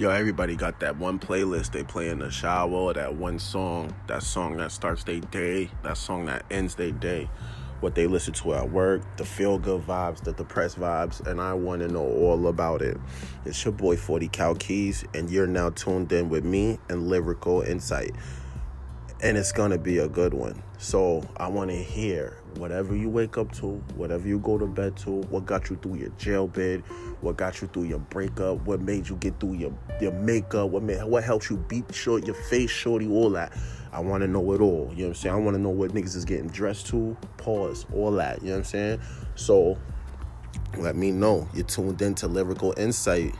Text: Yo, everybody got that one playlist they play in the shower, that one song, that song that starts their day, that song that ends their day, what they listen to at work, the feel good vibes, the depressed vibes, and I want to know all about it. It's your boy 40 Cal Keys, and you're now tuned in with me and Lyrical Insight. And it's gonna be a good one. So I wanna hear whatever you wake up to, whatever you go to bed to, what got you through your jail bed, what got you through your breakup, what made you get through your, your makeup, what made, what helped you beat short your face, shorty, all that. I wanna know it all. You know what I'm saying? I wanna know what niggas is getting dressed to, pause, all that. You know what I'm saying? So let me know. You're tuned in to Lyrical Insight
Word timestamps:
Yo, 0.00 0.08
everybody 0.08 0.56
got 0.56 0.80
that 0.80 0.96
one 0.96 1.18
playlist 1.18 1.72
they 1.72 1.84
play 1.84 2.08
in 2.08 2.20
the 2.20 2.30
shower, 2.30 2.94
that 2.94 3.16
one 3.16 3.38
song, 3.38 3.94
that 4.06 4.22
song 4.22 4.56
that 4.56 4.72
starts 4.72 5.04
their 5.04 5.20
day, 5.20 5.70
that 5.82 5.94
song 5.94 6.24
that 6.24 6.42
ends 6.50 6.74
their 6.74 6.90
day, 6.90 7.28
what 7.80 7.94
they 7.94 8.06
listen 8.06 8.32
to 8.32 8.54
at 8.54 8.70
work, 8.70 9.02
the 9.18 9.24
feel 9.26 9.58
good 9.58 9.82
vibes, 9.82 10.24
the 10.24 10.32
depressed 10.32 10.80
vibes, 10.80 11.20
and 11.26 11.38
I 11.38 11.52
want 11.52 11.82
to 11.82 11.88
know 11.88 12.06
all 12.06 12.46
about 12.46 12.80
it. 12.80 12.96
It's 13.44 13.62
your 13.62 13.72
boy 13.72 13.98
40 13.98 14.28
Cal 14.28 14.54
Keys, 14.54 15.04
and 15.12 15.28
you're 15.28 15.46
now 15.46 15.68
tuned 15.68 16.10
in 16.12 16.30
with 16.30 16.46
me 16.46 16.78
and 16.88 17.06
Lyrical 17.06 17.60
Insight. 17.60 18.12
And 19.22 19.36
it's 19.36 19.52
gonna 19.52 19.76
be 19.76 19.98
a 19.98 20.08
good 20.08 20.32
one. 20.32 20.62
So 20.78 21.28
I 21.36 21.46
wanna 21.46 21.74
hear 21.74 22.38
whatever 22.56 22.96
you 22.96 23.10
wake 23.10 23.36
up 23.36 23.52
to, 23.52 23.66
whatever 23.94 24.26
you 24.26 24.38
go 24.38 24.56
to 24.56 24.66
bed 24.66 24.96
to, 24.98 25.10
what 25.28 25.44
got 25.44 25.68
you 25.68 25.76
through 25.76 25.96
your 25.96 26.08
jail 26.10 26.46
bed, 26.46 26.82
what 27.20 27.36
got 27.36 27.60
you 27.60 27.68
through 27.68 27.84
your 27.84 27.98
breakup, 27.98 28.64
what 28.64 28.80
made 28.80 29.06
you 29.06 29.16
get 29.16 29.38
through 29.38 29.54
your, 29.54 29.74
your 30.00 30.12
makeup, 30.12 30.70
what 30.70 30.82
made, 30.82 31.04
what 31.04 31.22
helped 31.22 31.50
you 31.50 31.58
beat 31.58 31.94
short 31.94 32.24
your 32.24 32.34
face, 32.34 32.70
shorty, 32.70 33.06
all 33.08 33.28
that. 33.28 33.52
I 33.92 34.00
wanna 34.00 34.26
know 34.26 34.52
it 34.52 34.62
all. 34.62 34.88
You 34.92 35.02
know 35.02 35.08
what 35.08 35.08
I'm 35.08 35.14
saying? 35.14 35.34
I 35.34 35.38
wanna 35.38 35.58
know 35.58 35.68
what 35.68 35.90
niggas 35.90 36.16
is 36.16 36.24
getting 36.24 36.48
dressed 36.48 36.86
to, 36.86 37.14
pause, 37.36 37.84
all 37.94 38.12
that. 38.12 38.40
You 38.40 38.48
know 38.48 38.52
what 38.52 38.58
I'm 38.58 38.64
saying? 38.64 39.00
So 39.34 39.76
let 40.78 40.96
me 40.96 41.10
know. 41.10 41.46
You're 41.52 41.66
tuned 41.66 42.00
in 42.00 42.14
to 42.16 42.26
Lyrical 42.26 42.72
Insight 42.78 43.34